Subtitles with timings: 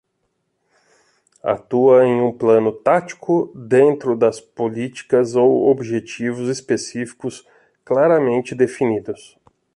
[1.43, 7.45] Atua em um plano tático, dentro das políticas ou objetivos específicos
[7.85, 9.37] claramente definidos.